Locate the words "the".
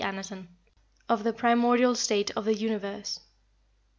1.23-1.31, 2.45-2.55